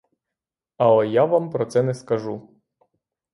[0.77, 2.49] Але я вам про це не скажу.